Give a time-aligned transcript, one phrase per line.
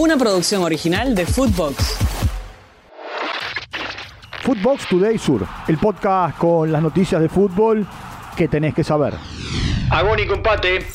[0.00, 1.98] una producción original de Footbox.
[4.42, 7.86] Footbox Today Sur, el podcast con las noticias de fútbol
[8.34, 9.12] que tenés que saber.
[9.90, 10.86] Agónico empate.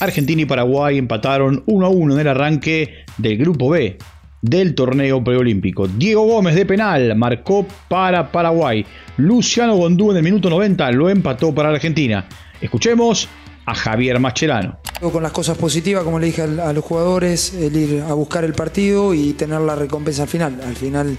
[0.00, 3.96] Argentina y Paraguay empataron 1 a 1 en el arranque del grupo B
[4.42, 5.86] del torneo preolímpico.
[5.86, 8.84] Diego Gómez de penal marcó para Paraguay.
[9.18, 12.26] Luciano Gondú en el minuto 90 lo empató para Argentina.
[12.60, 13.28] Escuchemos
[13.68, 14.78] a Javier Mascherano.
[15.00, 18.54] Con las cosas positivas, como le dije a los jugadores, el ir a buscar el
[18.54, 20.60] partido y tener la recompensa al final.
[20.66, 21.18] Al final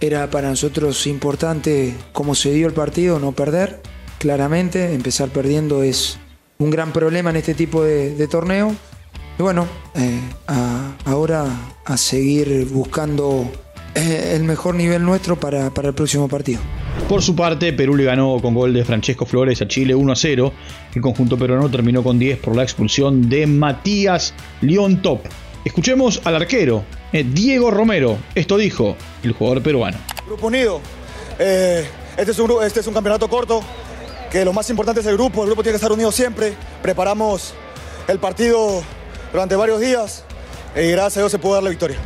[0.00, 3.80] era para nosotros importante cómo se dio el partido, no perder,
[4.18, 4.94] claramente.
[4.94, 6.18] Empezar perdiendo es
[6.58, 8.74] un gran problema en este tipo de, torneo.
[9.38, 10.20] Y bueno, eh,
[11.04, 11.44] ahora
[11.84, 13.50] a seguir buscando
[13.94, 16.60] eh, el mejor nivel nuestro para el próximo partido.
[17.08, 20.16] Por su parte, Perú le ganó con gol de Francesco Flores a Chile 1 a
[20.16, 20.52] 0.
[20.94, 25.20] El conjunto peruano terminó con 10 por la expulsión de Matías León Top.
[25.64, 28.16] Escuchemos al arquero, eh, Diego Romero.
[28.34, 29.98] Esto dijo el jugador peruano.
[30.26, 30.80] Grupo unido.
[31.38, 31.84] Eh,
[32.16, 33.62] este, es un, este es un campeonato corto,
[34.30, 35.42] que lo más importante es el grupo.
[35.42, 36.54] El grupo tiene que estar unido siempre.
[36.82, 37.54] Preparamos
[38.08, 38.82] el partido
[39.32, 40.24] durante varios días
[40.76, 41.96] y gracias a Dios se pudo dar la victoria.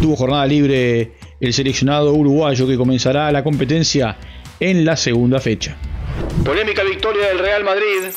[0.00, 4.16] Tuvo jornada libre el seleccionado uruguayo que comenzará la competencia
[4.60, 5.76] en la segunda fecha.
[6.44, 8.10] Polémica victoria del Real Madrid.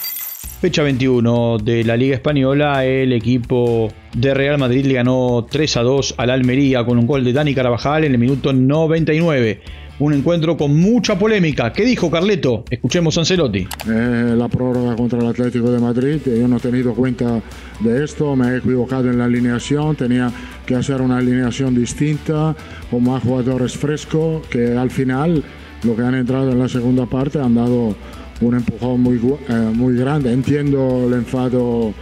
[0.61, 5.83] Fecha 21 de la Liga Española, el equipo de Real Madrid le ganó 3 a
[5.83, 9.61] 2 al Almería con un gol de Dani Carvajal en el minuto 99.
[9.99, 11.73] Un encuentro con mucha polémica.
[11.73, 12.63] ¿Qué dijo Carleto?
[12.69, 13.67] Escuchemos a Ancelotti.
[13.89, 16.21] Eh, la prórroga contra el Atlético de Madrid.
[16.25, 17.41] Yo no he tenido cuenta
[17.81, 18.33] de esto.
[18.35, 19.97] Me he equivocado en la alineación.
[19.97, 20.31] Tenía
[20.65, 22.55] que hacer una alineación distinta
[22.89, 25.43] con más jugadores frescos que al final
[25.83, 27.95] lo que han entrado en la segunda parte han dado
[28.41, 30.31] un empujón muy, eh, muy grande.
[30.31, 31.93] Entiendo el enfado,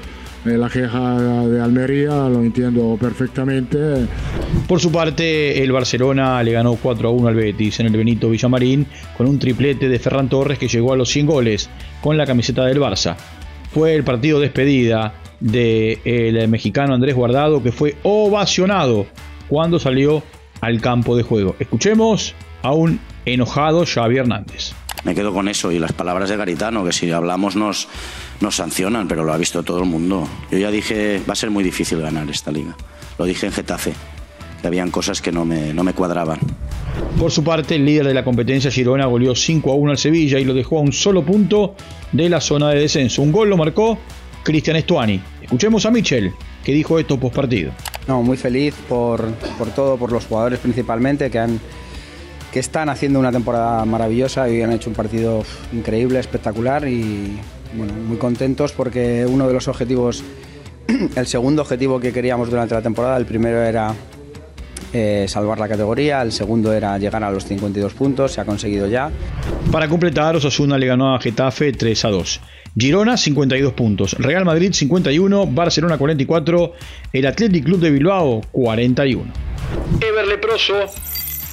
[0.45, 3.77] eh, la queja de Almería, lo entiendo perfectamente.
[4.67, 8.29] Por su parte, el Barcelona le ganó 4 a 1 al Betis en el Benito
[8.29, 8.85] Villamarín
[9.17, 11.69] con un triplete de Ferran Torres que llegó a los 100 goles
[12.01, 13.15] con la camiseta del Barça.
[13.71, 19.05] Fue el partido despedida del mexicano Andrés Guardado que fue ovacionado
[19.47, 20.23] cuando salió
[20.61, 21.55] al campo de juego.
[21.59, 22.33] Escuchemos
[22.63, 22.99] a un
[23.33, 24.73] enojado Xavi Hernández.
[25.03, 27.87] Me quedo con eso y las palabras de Garitano, que si hablamos nos,
[28.41, 30.27] nos sancionan, pero lo ha visto todo el mundo.
[30.51, 32.75] Yo ya dije, va a ser muy difícil ganar esta liga.
[33.17, 33.93] Lo dije en Getafe,
[34.61, 36.39] que habían cosas que no me, no me cuadraban.
[37.17, 40.39] Por su parte, el líder de la competencia, Girona, goleó 5 a 1 al Sevilla
[40.39, 41.75] y lo dejó a un solo punto
[42.11, 43.21] de la zona de descenso.
[43.21, 43.97] Un gol lo marcó
[44.43, 45.21] Cristian Estuani.
[45.41, 46.33] Escuchemos a Michel,
[46.63, 47.71] que dijo esto post partido.
[48.07, 49.25] No, muy feliz por,
[49.57, 51.59] por todo, por los jugadores principalmente, que han
[52.57, 57.37] que están haciendo una temporada maravillosa y han hecho un partido increíble, espectacular y
[57.75, 60.23] bueno, muy contentos porque uno de los objetivos,
[61.15, 63.93] el segundo objetivo que queríamos durante la temporada, el primero era
[64.91, 68.87] eh, salvar la categoría, el segundo era llegar a los 52 puntos, se ha conseguido
[68.87, 69.11] ya.
[69.71, 72.41] Para completar, Osasuna le ganó a Getafe 3 a 2.
[72.75, 76.73] Girona 52 puntos, Real Madrid 51, Barcelona 44,
[77.13, 79.31] el Athletic Club de Bilbao 41.
[80.01, 80.87] Ever Leproso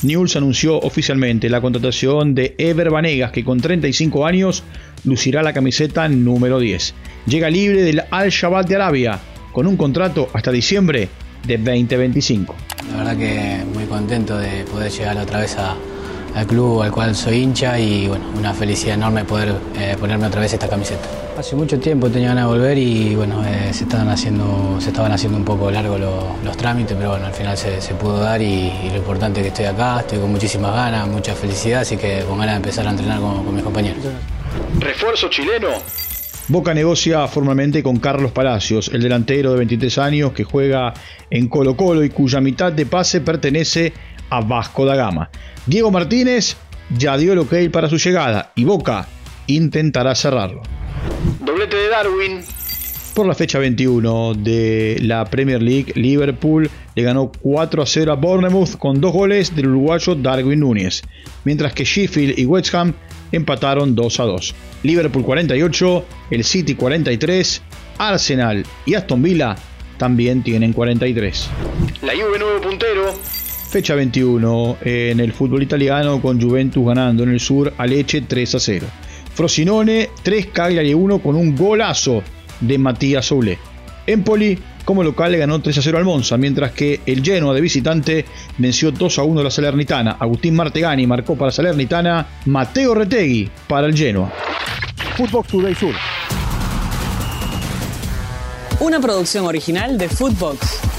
[0.04, 4.62] News anunció oficialmente la contratación de Ever Vanegas, que con 35 años
[5.04, 6.94] lucirá la camiseta número 10.
[7.26, 9.18] Llega libre del Al-Shabaab de Arabia,
[9.52, 11.08] con un contrato hasta diciembre
[11.46, 12.54] de 2025.
[12.90, 15.56] La verdad que muy contento de poder llegar otra vez
[16.34, 20.40] al club al cual soy hincha y bueno, una felicidad enorme poder eh, ponerme otra
[20.40, 21.08] vez esta camiseta.
[21.38, 25.12] Hace mucho tiempo tenía ganas de volver y bueno, eh, se, estaban haciendo, se estaban
[25.12, 26.00] haciendo un poco largos
[26.44, 29.64] los trámites, pero bueno, al final se, pudo dar y, lo importante es que estoy
[29.66, 33.20] acá, estoy con muchísimas ganas, mucha felicidad, así que con ganas de empezar a entrenar
[33.20, 33.98] con, mis compañeros.
[34.78, 35.68] ¿Refuerzo chileno?
[36.46, 40.92] Boca negocia formalmente con Carlos Palacios, el delantero de 23 años que juega
[41.30, 43.94] en Colo Colo y cuya mitad de pase pertenece
[44.30, 45.30] a Vasco da Gama.
[45.66, 46.56] Diego Martínez
[46.96, 49.08] ya dio el ok para su llegada y Boca
[49.46, 50.62] intentará cerrarlo.
[51.40, 52.44] Doblete de Darwin.
[53.14, 58.16] Por la fecha 21 de la Premier League, Liverpool le ganó 4 a 0 a
[58.16, 61.02] Bournemouth con dos goles del uruguayo Darwin Núñez,
[61.44, 62.92] mientras que Sheffield y West Ham
[63.30, 64.54] empataron 2 a 2.
[64.82, 67.62] Liverpool 48, el City 43,
[67.98, 69.54] Arsenal y Aston Villa
[69.96, 71.50] también tienen 43.
[72.02, 73.14] La Juve nuevo puntero.
[73.74, 78.54] Fecha 21 en el fútbol italiano con Juventus ganando en el sur a Leche 3
[78.54, 78.86] a 0.
[79.34, 82.22] Frosinone 3 Cagliari 1 con un golazo
[82.60, 83.58] de Matías Soule.
[84.06, 87.60] Empoli como local le ganó 3 a 0 al Monza, mientras que el Genoa de
[87.60, 88.24] visitante
[88.58, 90.18] venció 2 a 1 a la Salernitana.
[90.20, 94.32] Agustín Martegani marcó para Salernitana, Mateo Retegui para el Genoa.
[95.16, 95.94] Footbox Today Sur.
[98.78, 100.93] Una producción original de Footbox.